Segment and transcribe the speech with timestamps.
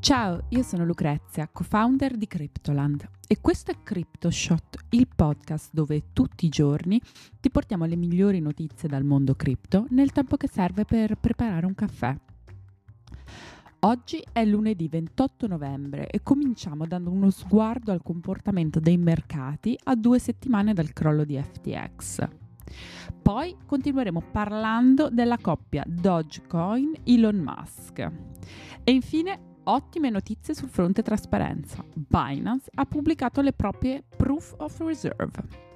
[0.00, 6.46] Ciao, io sono Lucrezia, co-founder di Cryptoland e questo è CryptoShot, il podcast dove tutti
[6.46, 6.98] i giorni
[7.38, 11.74] ti portiamo le migliori notizie dal mondo cripto nel tempo che serve per preparare un
[11.74, 12.16] caffè.
[13.80, 19.94] Oggi è lunedì 28 novembre e cominciamo dando uno sguardo al comportamento dei mercati a
[19.94, 22.26] due settimane dal crollo di FTX.
[23.20, 28.10] Poi continueremo parlando della coppia Dogecoin-Elon Musk.
[28.82, 31.84] E infine ottime notizie sul fronte trasparenza.
[31.94, 35.68] Binance ha pubblicato le proprie Proof of Reserve.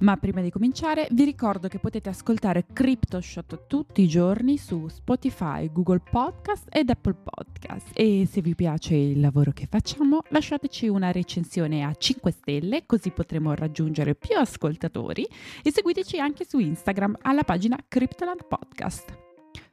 [0.00, 5.70] Ma prima di cominciare vi ricordo che potete ascoltare CryptoShot tutti i giorni su Spotify,
[5.70, 11.10] Google Podcast ed Apple Podcast e se vi piace il lavoro che facciamo lasciateci una
[11.10, 15.28] recensione a 5 stelle così potremo raggiungere più ascoltatori
[15.62, 19.18] e seguiteci anche su Instagram alla pagina Cryptoland Podcast.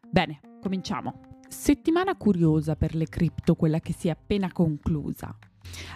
[0.10, 1.27] Bene, cominciamo.
[1.50, 5.36] Settimana curiosa per le cripto, quella che si è appena conclusa.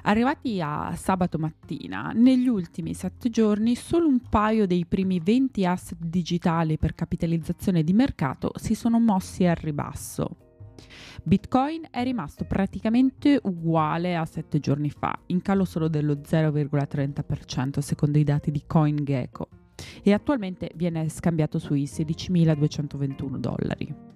[0.03, 5.97] Arrivati a sabato mattina, negli ultimi sette giorni solo un paio dei primi 20 asset
[5.99, 10.37] digitali per capitalizzazione di mercato si sono mossi al ribasso.
[11.23, 18.17] Bitcoin è rimasto praticamente uguale a sette giorni fa, in calo solo dello 0,30% secondo
[18.17, 19.47] i dati di CoinGecko
[20.03, 24.10] e attualmente viene scambiato sui 16.221 dollari.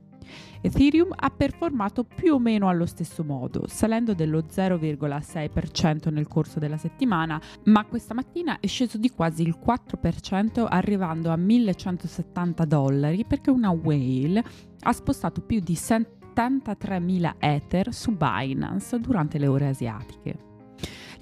[0.61, 6.77] Ethereum ha performato più o meno allo stesso modo, salendo dello 0,6% nel corso della
[6.77, 13.49] settimana, ma questa mattina è sceso di quasi il 4% arrivando a 1170 dollari perché
[13.49, 14.43] una whale
[14.81, 20.53] ha spostato più di 73.000 Ether su Binance durante le ore asiatiche.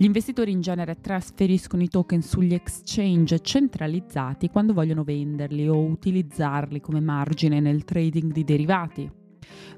[0.03, 6.81] Gli investitori in genere trasferiscono i token sugli exchange centralizzati quando vogliono venderli o utilizzarli
[6.81, 9.09] come margine nel trading di derivati.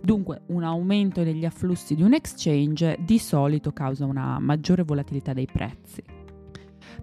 [0.01, 5.45] Dunque un aumento negli afflussi di un exchange di solito causa una maggiore volatilità dei
[5.45, 6.01] prezzi.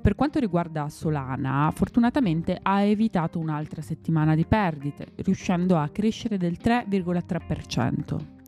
[0.00, 6.59] Per quanto riguarda Solana, fortunatamente ha evitato un'altra settimana di perdite, riuscendo a crescere del
[6.60, 8.41] 3,3%.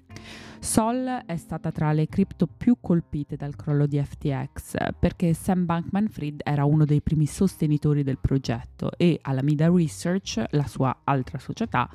[0.65, 6.09] Sol è stata tra le cripto più colpite dal crollo di FTX perché Sam Bankman
[6.09, 11.87] Fried era uno dei primi sostenitori del progetto e Alameda Research, la sua altra società,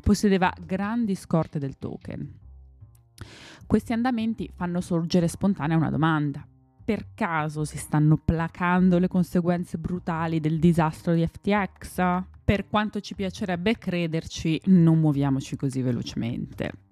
[0.00, 2.38] possedeva grandi scorte del token.
[3.66, 6.48] Questi andamenti fanno sorgere spontanea una domanda.
[6.82, 12.22] Per caso si stanno placando le conseguenze brutali del disastro di FTX?
[12.42, 16.83] Per quanto ci piacerebbe crederci, non muoviamoci così velocemente.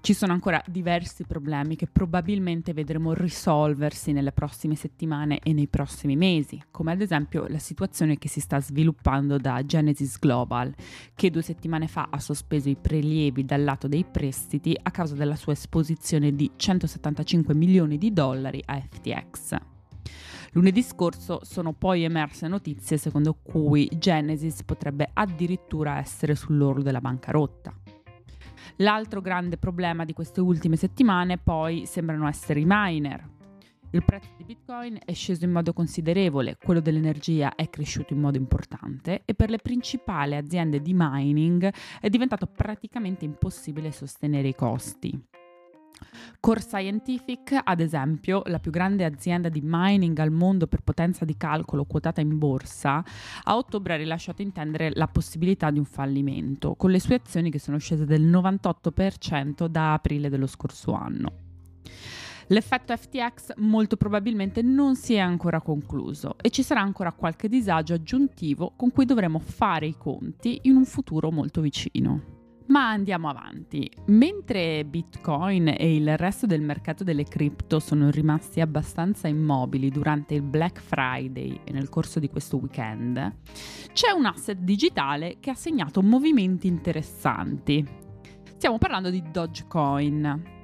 [0.00, 6.16] Ci sono ancora diversi problemi che probabilmente vedremo risolversi nelle prossime settimane e nei prossimi
[6.16, 10.72] mesi, come ad esempio la situazione che si sta sviluppando da Genesis Global,
[11.14, 15.36] che due settimane fa ha sospeso i prelievi dal lato dei prestiti a causa della
[15.36, 19.56] sua esposizione di 175 milioni di dollari a FTX.
[20.52, 27.87] Lunedì scorso sono poi emerse notizie secondo cui Genesis potrebbe addirittura essere sull'orlo della bancarotta.
[28.80, 33.28] L'altro grande problema di queste ultime settimane poi sembrano essere i miner.
[33.90, 38.36] Il prezzo di Bitcoin è sceso in modo considerevole, quello dell'energia è cresciuto in modo
[38.36, 45.37] importante e per le principali aziende di mining è diventato praticamente impossibile sostenere i costi.
[46.40, 51.36] Core Scientific, ad esempio, la più grande azienda di mining al mondo per potenza di
[51.36, 53.04] calcolo quotata in borsa,
[53.42, 57.58] a ottobre ha rilasciato intendere la possibilità di un fallimento, con le sue azioni che
[57.58, 61.32] sono scese del 98% da aprile dello scorso anno.
[62.50, 67.92] L'effetto FTX molto probabilmente non si è ancora concluso e ci sarà ancora qualche disagio
[67.92, 72.37] aggiuntivo con cui dovremo fare i conti in un futuro molto vicino.
[72.68, 73.90] Ma andiamo avanti.
[74.06, 80.42] Mentre Bitcoin e il resto del mercato delle cripto sono rimasti abbastanza immobili durante il
[80.42, 83.36] Black Friday e nel corso di questo weekend,
[83.92, 87.86] c'è un asset digitale che ha segnato movimenti interessanti.
[88.54, 90.56] Stiamo parlando di Dogecoin.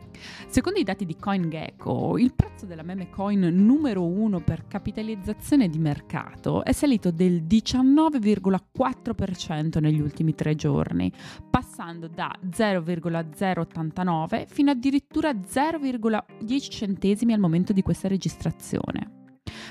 [0.47, 5.79] Secondo i dati di CoinGecko, il prezzo della meme coin numero uno per capitalizzazione di
[5.79, 11.13] mercato è salito del 19,4% negli ultimi tre giorni,
[11.51, 19.23] passando da 0,089 fino addirittura 0,10 centesimi al momento di questa registrazione.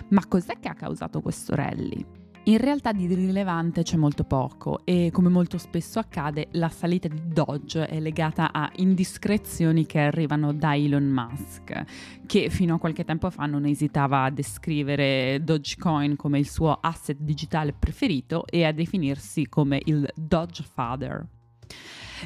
[0.09, 2.22] Ma cos'è che ha causato questo rally?
[2.45, 7.21] In realtà di rilevante c'è molto poco e come molto spesso accade la salita di
[7.27, 11.85] Dodge è legata a indiscrezioni che arrivano da Elon Musk,
[12.25, 17.15] che fino a qualche tempo fa non esitava a descrivere Dogecoin come il suo asset
[17.17, 21.25] digitale preferito e a definirsi come il Dodge Father.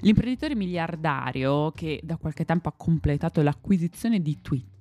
[0.01, 4.76] L'imprenditore miliardario, che da qualche tempo ha completato l'acquisizione di Twitter,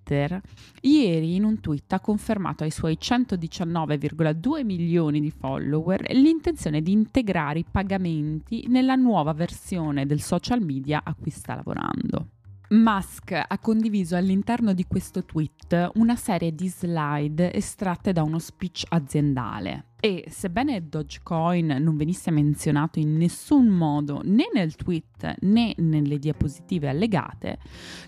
[0.82, 7.60] ieri in un tweet ha confermato ai suoi 119,2 milioni di follower l'intenzione di integrare
[7.60, 12.28] i pagamenti nella nuova versione del social media a cui sta lavorando.
[12.68, 18.84] Musk ha condiviso all'interno di questo tweet una serie di slide estratte da uno speech
[18.88, 26.20] aziendale e sebbene Dogecoin non venisse menzionato in nessun modo né nel tweet né nelle
[26.20, 27.58] diapositive allegate,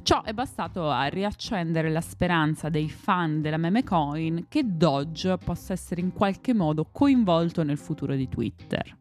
[0.03, 5.73] ciò è bastato a riaccendere la speranza dei fan della meme coin che Doge possa
[5.73, 8.97] essere in qualche modo coinvolto nel futuro di Twitter.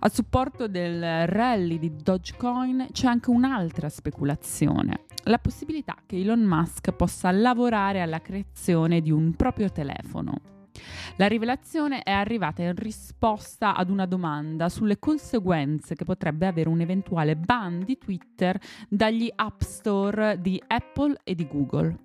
[0.00, 6.90] A supporto del rally di Dogecoin c'è anche un'altra speculazione, la possibilità che Elon Musk
[6.90, 10.54] possa lavorare alla creazione di un proprio telefono.
[11.16, 16.80] La rivelazione è arrivata in risposta ad una domanda sulle conseguenze che potrebbe avere un
[16.80, 21.98] eventuale ban di Twitter dagli App Store di Apple e di Google.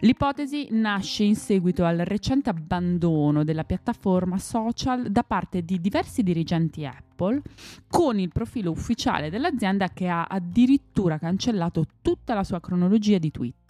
[0.00, 6.84] L'ipotesi nasce in seguito al recente abbandono della piattaforma social da parte di diversi dirigenti
[6.84, 7.40] Apple,
[7.88, 13.61] con il profilo ufficiale dell'azienda che ha addirittura cancellato tutta la sua cronologia di tweet.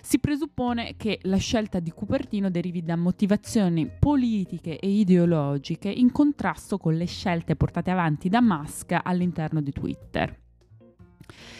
[0.00, 6.78] Si presuppone che la scelta di Cupertino derivi da motivazioni politiche e ideologiche in contrasto
[6.78, 10.40] con le scelte portate avanti da Musk all'interno di Twitter.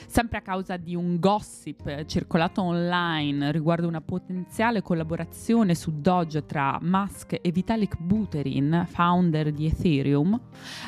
[0.07, 6.79] Sempre a causa di un gossip circolato online riguardo una potenziale collaborazione su Doge tra
[6.83, 10.39] Musk e Vitalik Buterin, founder di Ethereum,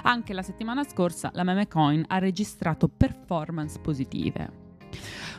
[0.03, 4.64] anche la settimana scorsa la meme coin ha registrato performance positive.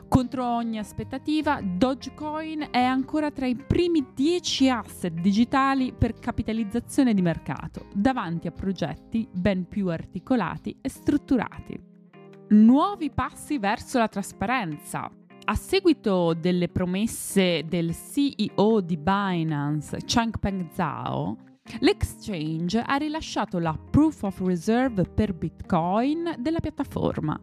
[0.08, 7.22] Contro ogni aspettativa, Dogecoin è ancora tra i primi 10 asset digitali per capitalizzazione di
[7.22, 11.94] mercato, davanti a progetti ben più articolati e strutturati
[12.50, 15.10] nuovi passi verso la trasparenza.
[15.48, 21.38] A seguito delle promesse del CEO di Binance, Changpeng Zhao,
[21.80, 27.40] l'exchange ha rilasciato la Proof of Reserve per Bitcoin della piattaforma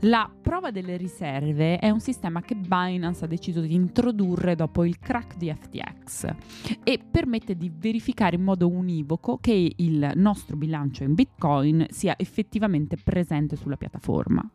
[0.00, 4.98] la prova delle riserve è un sistema che Binance ha deciso di introdurre dopo il
[4.98, 6.34] crack di FTX
[6.82, 12.96] e permette di verificare in modo univoco che il nostro bilancio in Bitcoin sia effettivamente
[12.96, 14.48] presente sulla piattaforma.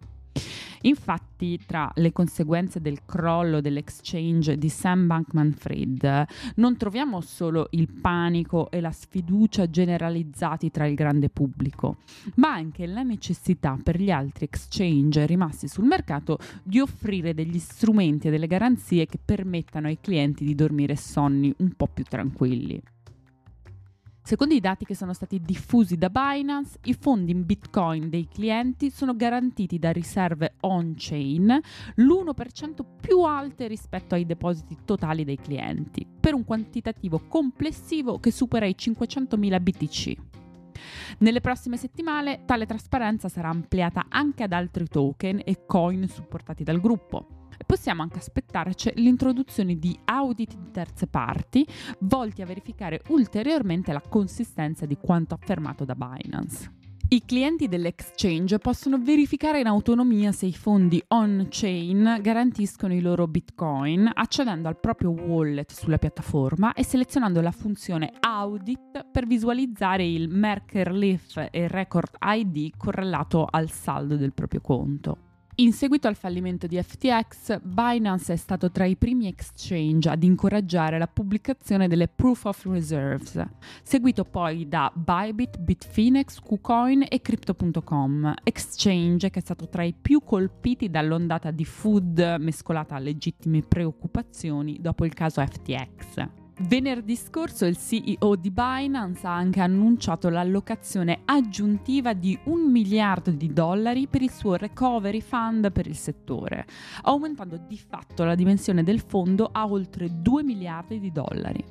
[0.86, 6.26] Infatti, tra le conseguenze del crollo dell'exchange di Sam Bankman Fried,
[6.56, 11.98] non troviamo solo il panico e la sfiducia generalizzati tra il grande pubblico,
[12.36, 18.28] ma anche la necessità per gli altri exchange rimasti sul mercato di offrire degli strumenti
[18.28, 22.82] e delle garanzie che permettano ai clienti di dormire sonni un po' più tranquilli.
[24.26, 28.90] Secondo i dati che sono stati diffusi da Binance, i fondi in Bitcoin dei clienti
[28.90, 31.60] sono garantiti da riserve on-chain
[31.96, 38.66] l'1% più alte rispetto ai depositi totali dei clienti, per un quantitativo complessivo che supera
[38.66, 40.16] i 500.000 BTC.
[41.18, 46.80] Nelle prossime settimane tale trasparenza sarà ampliata anche ad altri token e coin supportati dal
[46.80, 51.66] gruppo possiamo anche aspettarci l'introduzione di audit di terze parti
[52.00, 56.82] volti a verificare ulteriormente la consistenza di quanto affermato da Binance.
[57.14, 64.10] I clienti dell'exchange possono verificare in autonomia se i fondi on-chain garantiscono i loro bitcoin
[64.12, 70.92] accedendo al proprio wallet sulla piattaforma e selezionando la funzione audit per visualizzare il Merker
[70.92, 75.18] Leaf e Record ID correlato al saldo del proprio conto.
[75.58, 80.98] In seguito al fallimento di FTX, Binance è stato tra i primi exchange ad incoraggiare
[80.98, 83.40] la pubblicazione delle Proof of Reserves,
[83.84, 90.24] seguito poi da Bybit, Bitfinex, KuCoin e Crypto.com, exchange che è stato tra i più
[90.24, 96.43] colpiti dall'ondata di food mescolata a legittime preoccupazioni dopo il caso FTX.
[96.60, 103.52] Venerdì scorso il CEO di Binance ha anche annunciato l'allocazione aggiuntiva di un miliardo di
[103.52, 106.68] dollari per il suo recovery fund per il settore,
[107.02, 111.64] aumentando di fatto la dimensione del fondo a oltre 2 miliardi di dollari.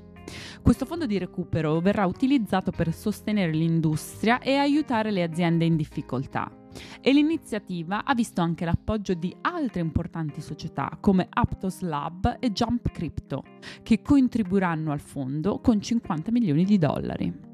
[0.60, 6.50] Questo fondo di recupero verrà utilizzato per sostenere l'industria e aiutare le aziende in difficoltà
[7.00, 12.90] e l'iniziativa ha visto anche l'appoggio di altre importanti società come Aptos Lab e Jump
[12.90, 13.44] Crypto,
[13.82, 17.50] che contribuiranno al fondo con 50 milioni di dollari.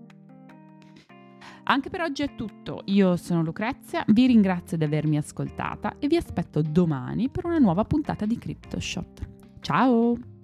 [1.71, 6.17] Anche per oggi è tutto, io sono Lucrezia, vi ringrazio di avermi ascoltata e vi
[6.17, 9.29] aspetto domani per una nuova puntata di CryptoShot.
[9.61, 10.38] Ciao!